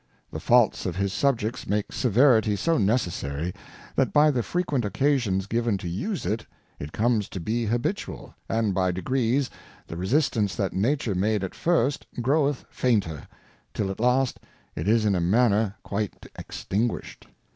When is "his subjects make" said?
0.95-1.91